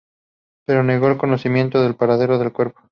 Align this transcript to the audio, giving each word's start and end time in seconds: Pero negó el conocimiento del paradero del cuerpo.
Pero 0.65 0.81
negó 0.83 1.09
el 1.09 1.17
conocimiento 1.19 1.79
del 1.83 1.95
paradero 1.95 2.39
del 2.39 2.51
cuerpo. 2.51 2.79